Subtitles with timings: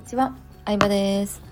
[0.00, 0.34] にちは、
[0.64, 1.42] 相葉です。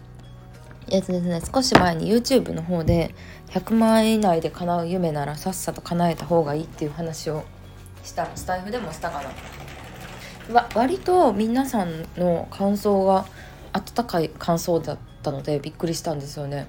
[0.91, 3.15] えっとですね、少し前に YouTube の方で
[3.49, 7.45] 100万円以内で叶う夢ならさっさと叶えた方がいいっていう話を
[8.03, 9.23] したスタイフでもしたか
[10.49, 10.55] な。
[10.55, 13.27] わ割と皆さんの感想が
[13.75, 16.69] 温かい感想だったのでびっくりしたんですよね。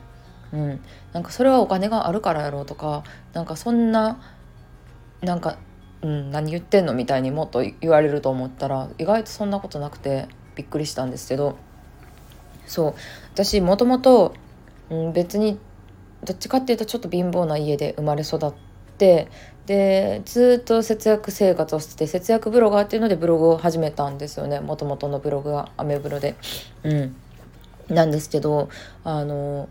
[0.52, 0.82] うん、
[1.14, 4.20] なんかそれはお金があるからやろうとかなんかそんな
[5.22, 5.58] なんか、
[6.02, 11.58] うん、何言ってんのみたいにもっと言われると思ったら意外とそんなことなくてびっくりしたんですけど
[12.70, 12.94] そう
[13.34, 14.34] 私もともと
[15.14, 15.60] 別に
[16.24, 18.54] どっちかっていうとちょっと貧乏な家で生まれ育っ
[18.98, 19.28] て
[19.66, 26.36] でずっと節約生活をしてて節約ブロガーっていうのでブログを始めたんですよねもともとのブログがアメブロで。
[26.84, 27.16] うん、
[27.88, 28.70] なんですけど
[29.04, 29.68] あの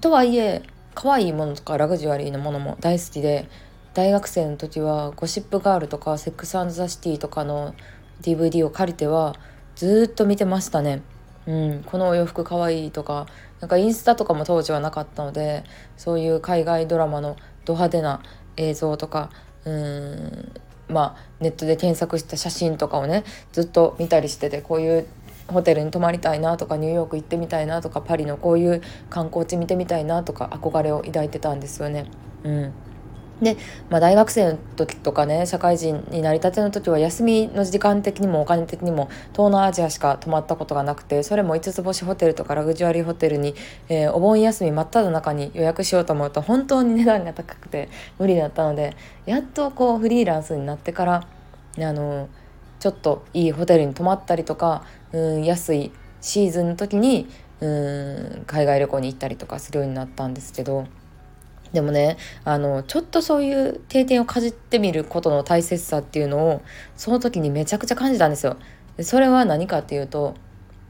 [0.00, 0.62] とはいえ
[0.94, 3.48] 可愛いものとかラグジュアリーなものも大好きで
[3.94, 7.74] 大学生の時はゴシップガールとかセックスザ・シティとかの
[8.20, 9.36] DVD を借りては
[9.74, 11.02] ずっと見てましたね。
[11.46, 13.26] うん、このお洋服かわいいとか
[13.60, 15.64] なんかインスタとかも当時はなかったので
[15.96, 18.20] そういう海外ドラマのド派手な
[18.56, 19.30] 映像とか
[19.64, 20.52] うん
[20.88, 25.06] まあネットで検索した写真とかをねずっと見たりしててこういう
[25.48, 32.06] ホテルに泊まりたいなとかニューヨーク行ってみたいなとかパリのこういう観光地見てみたいなとか憧れを抱いてたんですよね。
[32.44, 32.72] うん
[33.40, 33.56] で、
[33.90, 43.54] まあ、大学生の時とかね社会人になりたての時は休みの時間的にもお金的にも東南アジアしか泊まったことがなくてそれも5つ星ホテルとかラグジュアリーホテルに、
[43.88, 51.26] えー、お盆休み真っ只中に予約しようと思うと本当に値段が高くて無理だったのでやっとこうフリーランスになってから
[51.78, 52.28] あの
[52.80, 57.28] ちょっといいホテルに泊まったりとかうん安いシーズンの時に
[57.60, 57.68] う
[58.40, 60.86] ん海外旅行に行ったりとかするようになったんですけど。
[61.72, 66.62] でもねあのちょっとそういう定点をかじってみることの大切さっていうのを
[66.96, 68.56] その時にめちゃくちゃ感じたんですよ。
[69.00, 70.34] それは何かっていうと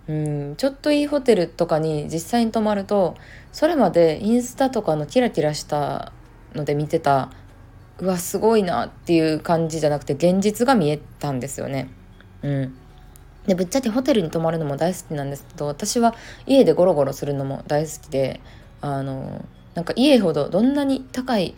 [0.09, 3.17] うんちょっといいホテルとかに実際に泊まると
[3.53, 6.13] それまでインスタとかのキラキラした
[6.55, 7.31] ので見てた
[7.99, 11.89] うわすごいなっていう感じじゃなくて現実が見えたんですよね。
[12.43, 12.77] うん
[13.47, 16.15] でぶっちゃけホテルに泊まるのも大好きなんですけど私は
[16.47, 18.41] 家でゴロゴロするのも大好きで
[18.81, 19.45] あの
[19.77, 21.55] なんか家ほどどんなに高い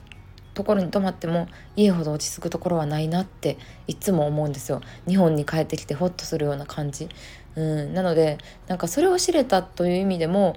[0.52, 1.46] ところに泊まっても
[1.76, 4.80] 家ほど落ち着くところはないなっていつも思うんですよ。
[5.06, 7.08] 日本に帰ってきてホッとするような感じ。
[7.54, 7.94] うん。
[7.94, 10.56] なのでなんかそれを知れたという意味でも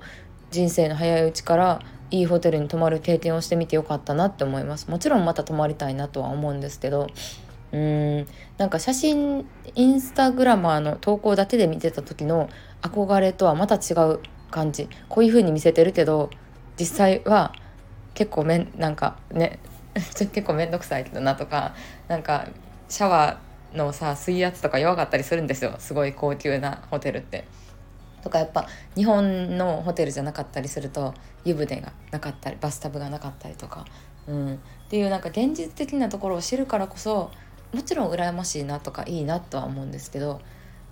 [0.49, 4.89] 人生の早いうちからいいホテルに泊まる経験をしてみてよかったなって思います。
[4.89, 7.09] もちろんまた泊まりたいなとは思うんですけど。
[7.71, 8.27] うん。
[8.57, 9.45] なんか写真
[9.75, 12.49] インスタグラマーの投稿だけで見てた時の
[12.81, 14.89] 憧れとはまた違う感じ。
[15.09, 16.31] こういう風に見せてるけど
[16.81, 17.53] 実際は
[18.15, 19.59] 結構めんなんかね
[19.93, 21.75] 結構面倒くさいけどなとか
[22.07, 22.47] なんか
[22.89, 25.75] シャワーのさ水圧とか弱かったりするんですよ。
[25.77, 27.45] すごい高級なホテルって。
[28.23, 33.85] とかやっぱ日本のホテルじゃなかったりすると湯船がなかったりバスタブがなかったりとか、
[34.27, 34.57] うん、っ
[34.89, 37.31] ていうなんか現実的なところを知るからこそ
[37.73, 40.39] もちろん羨ましいなとかいいなとは思うんですけど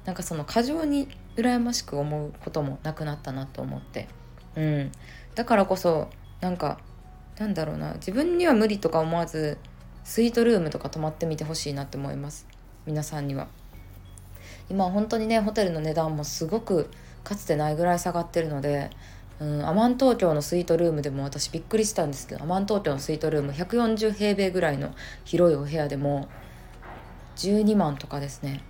[0.05, 4.07] なんかその過剰に羨ましく思うこともなくなったなと思って、
[4.55, 4.91] うん、
[5.39, 6.09] だからこそ
[6.41, 6.79] なんか
[7.37, 9.57] なんだろうな自分には無理とか思わず
[10.03, 12.45] スイートルームとか泊まってみてほしいなって思います。
[12.85, 13.47] 皆さんには。
[14.69, 16.89] 今本当にねホテルの値段もすごく
[17.23, 18.89] かつてないぐらい下がってるので、
[19.39, 26.27] うん、アマン東京のスイートルームでも私びっくりしたんですけどアマン東京のスイートルーム140平米ぐらいの広いお部屋でも
[27.37, 28.61] 12万とかですね。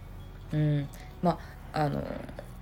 [0.53, 0.87] うん
[1.23, 1.39] ま
[1.73, 2.03] ああの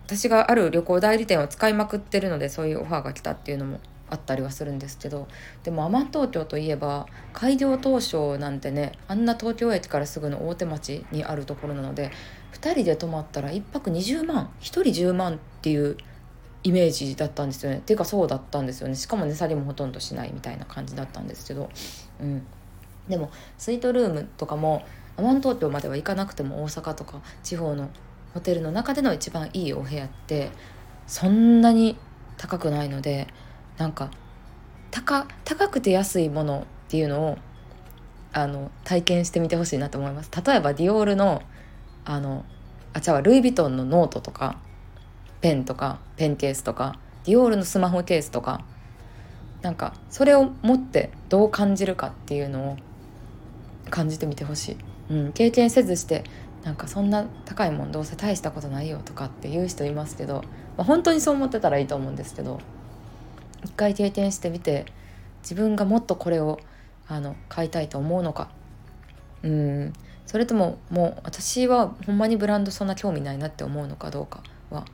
[0.08, 5.28] 私がある旅行代理店を使いまくってるのでそういうオファーが来たっていうのもあったりはするんですけど
[5.64, 12.12] でもアマン東京といえば開業当初なんてねあんな東京駅からすぐの大手町にあるところなので
[12.54, 15.98] 2人で泊まったら1泊20万1人10万っていう
[16.64, 17.82] イメージだったんですよね。
[17.86, 18.96] ていうかそうだったんですよね。
[18.96, 21.70] しかも値下げもほとんどしないみたいな感じだったんですけど、
[22.20, 22.46] うん、
[23.08, 24.84] でもスイートルームとかも
[25.18, 27.90] アマン東京までは行かなくても大阪とか地方の
[28.34, 30.52] ホテルの中での一番いいお部屋って
[31.08, 31.98] そんなに
[32.38, 33.28] 高くないので
[33.78, 34.10] なんか
[34.92, 37.38] 高高くて安いものっていうのを
[38.34, 40.32] あの体験してみてほしいなと思います。
[40.46, 41.42] 例えばディオールの
[42.06, 42.46] あの
[42.94, 44.58] あ違うルイ・ヴィトンのノートとか
[45.42, 48.64] ペンとかペンケースとかディオールのスマホケースとか
[49.62, 52.78] なんかそれを持ってどう感じるかっていうのを
[53.90, 54.78] 感じてみてほしい、
[55.10, 56.24] うん、経験せずして
[56.64, 60.44] なんかそんな高いもんどうせ大したことないよとかって言う人いますけど、
[60.78, 62.60] まあ、本当にそう思ってたらいいと思うんですけど
[63.68, 64.86] 一回経験してみて
[65.44, 66.60] 自分がもっとこれを
[67.08, 68.50] あの買いたいと思うのか。
[69.44, 69.94] うん。
[70.26, 74.86] それとももう私はほんまにブランドそんな興味ないなって思うのかどうかは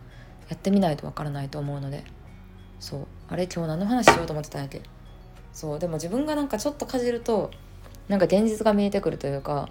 [0.49, 2.03] やってみないとわからないと思うので。
[2.79, 3.07] そう。
[3.29, 4.81] あれ今日何の話しようと思ってたんやけ？
[5.53, 5.79] そう。
[5.79, 7.51] でも自分がなんかちょっとかじると
[8.07, 9.69] なんか現実が見えてくるというか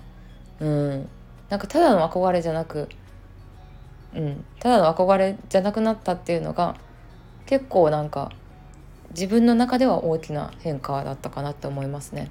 [0.60, 1.08] うん。
[1.50, 2.88] なんかただの憧れじゃなく
[4.14, 4.44] うん。
[4.60, 6.76] ただの憧れじゃなくなったっていうのが
[7.46, 8.32] 結構なんか
[9.12, 12.30] 自分の中では大きな変化だったかなって思いますね。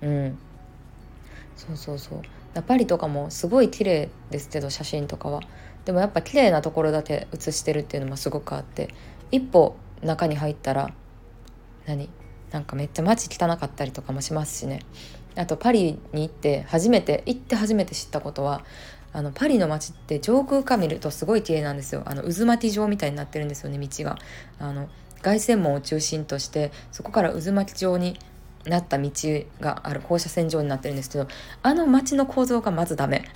[0.00, 0.38] うん。
[1.56, 2.62] そうそうそう。
[2.62, 5.40] パリとかもすごい綺麗ですけど写真とかは。
[5.84, 8.94] でもやっぱ綺麗なところだけ写してるっていうのもすごくあって
[9.30, 10.92] 一歩中に入ったら
[11.86, 12.08] 何？
[12.52, 14.80] なんかめっちゃ街汚かったりとかもしますしね。
[15.34, 18.64] あとパリに行って初めて行って初めて知ったことは
[19.14, 22.02] あのパリの街って上空から見るとすごい綺麗なんですよ。
[22.04, 24.18] あの渦巻き状みたいになってるんですよね道が。
[24.58, 24.88] あの
[25.22, 28.18] 凱旋門を中心としてそこから渦巻き状に
[28.66, 29.10] なった道
[29.60, 31.26] がある放射線状になってるんですけど
[31.62, 33.24] あの街の構造がまずダメ。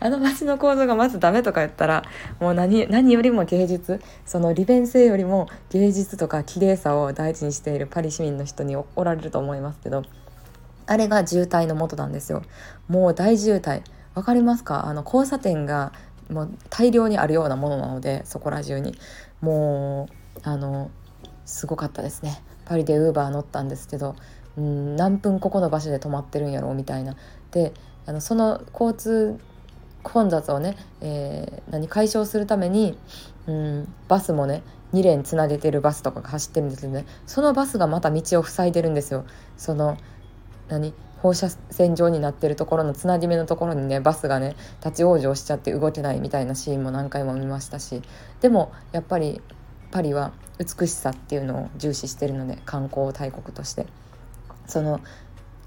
[0.00, 2.04] あの街の構造がまずダメとか言ったら
[2.40, 10.04] もう何何よりも芸術その利便性よりも芸術とか綺麗さを大事にしているパリ市民の人におられると思いますけど
[10.86, 12.42] あれが渋滞の元なんですよ。
[12.88, 13.82] もう大渋滞。
[14.14, 14.86] わかりますか？
[14.86, 15.92] あの交差点が
[16.30, 18.98] もう大量にあるようなものなのでそこら中に。
[19.40, 20.12] もう
[20.42, 20.90] あの
[21.44, 22.42] すごかったですね。
[22.64, 24.14] パリでウーバー乗ったんですけど
[24.58, 27.16] うん何分ここの場所で止まってるんやろうみたいな。
[27.50, 27.72] で
[28.06, 29.38] あのその交通
[30.02, 32.96] 混雑をね、えー、何解消するために、
[33.46, 34.62] うん、バスもね
[34.94, 37.06] 2連つなげてるバスとかが走ってるんですけどね。
[37.26, 39.24] そのバスがまた道を塞いでるんですよ。
[39.56, 39.96] その
[40.68, 44.54] 何放射線状になってるところのつなぎ目のところにねバスがね
[44.84, 48.02] 立ち往生しちゃって動けないみたいなシーンも何回も見ましたし。
[48.40, 49.42] でもやっぱり
[49.90, 53.86] パリは美しさっていうのを重視してるので観光大国として。
[54.66, 55.00] その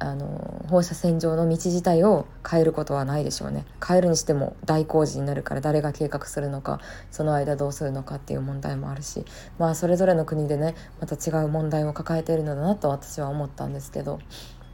[0.03, 3.65] あの放射線状の道自体を変えることはないでしょうね。
[3.85, 6.79] 変えるにしても大工事になるから誰が計画するのか
[7.11, 9.25] その間どうするのかっていう問題もあるし。
[9.59, 14.19] まあそれぞれの国でねまた違う問題を抱えているのだなと私は思ったんですけど。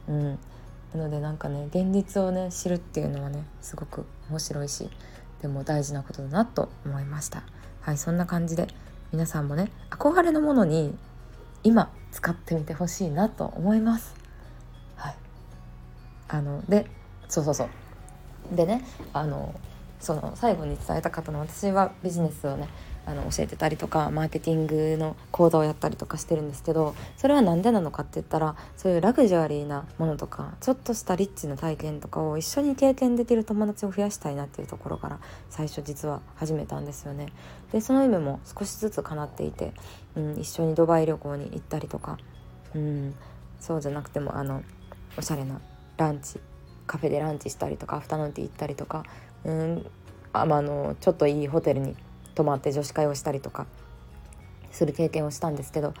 [0.08, 0.38] うん。
[0.94, 4.88] なのでなんかね現実をね知るっていうのはねすごく面白いし
[5.42, 7.42] でも大事なことだなと思いました。
[7.82, 8.68] はいそんな感じで
[9.12, 10.96] 皆さんもね憧れのものに
[11.62, 14.14] 今使ってみてほしいなと思います。
[14.96, 15.14] はい。
[16.28, 16.86] あので
[17.28, 18.56] そうそうそう。
[18.56, 19.54] でねあの
[20.00, 22.68] その最後に伝えたかったのは私はビジネスをね
[23.08, 37.32] あの教えてたりとかマーケティングの講座をやったりとかしてるんですけどそれは何でなのかって言ったらそういうラグジュアリーなものとかちょっとしたリッチな体験とかを一緒に経験できる友達を増やしたいなっていうところから最初実は始めたんですよね。
[37.72, 39.72] でその夢も少しずつ叶っていて、
[40.14, 42.18] うん、一緒にドバイ旅行に行ったりとか、
[42.74, 43.14] うん、
[43.58, 44.62] そうじゃなくてもあの
[45.16, 45.60] おしゃれな
[45.96, 46.40] ランチ
[46.86, 49.04] カフェでランチしたりとかアフタヌーンティー行ったりとか、
[49.48, 49.86] うん。
[50.32, 51.96] あまあのちょっといいホテルに
[52.34, 53.66] 泊まって女子会をしたりとか
[54.70, 55.94] する経験をしたんですけど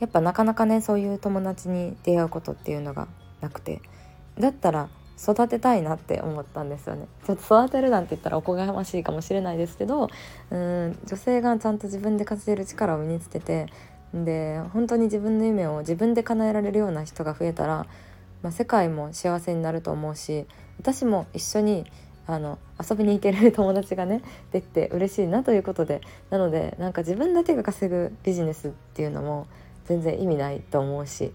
[0.00, 3.08] やっぱなかなかねそういう友達に出会うことっていうのが
[3.40, 3.82] なくて
[4.38, 4.88] だったら
[5.20, 7.06] 育てたいなって思ったんですよね。
[7.24, 10.08] ちょっと育てるなんて言ったらおこがましいかもしれないですけど
[10.50, 13.66] うん女性がちゃんと自分で稼げる力を身につけて
[14.14, 17.86] で本当に自分の夢を自分で叶えられるような人が増えたら、
[18.42, 20.46] まあ、世界も幸せになると思うし
[20.78, 21.84] 私も一緒に
[22.26, 29.46] あの遊びに行ける友達がね できて嬉しいなということでなのでなんか自分だけが稼ぐビジネスっていうのも
[29.86, 31.32] 全然意味ないと思うし、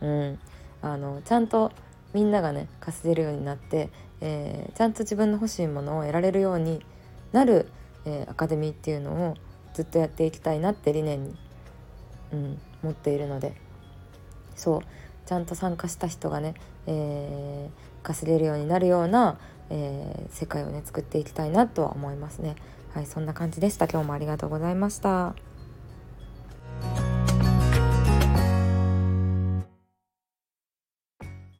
[0.00, 0.38] うん、
[0.82, 1.72] あのちゃんと
[2.14, 6.84] みんながね稼げるようになって、えー、ちゃんと自分の欲しいものを得られるように
[7.32, 7.68] なる、
[8.06, 9.34] えー、アカデミーっていうのを
[9.74, 11.36] ずっとやっていきたいなって理念に、
[12.32, 13.54] うん、持っているので
[14.56, 14.80] そう。
[15.30, 16.54] ちゃんと参加した人がね、
[16.88, 19.38] えー、稼げるようになるような
[19.70, 22.56] えー、世界をね作っていきたいなとは思いますね。
[22.92, 25.49] はいそんな感じでした今日もありがとうございました。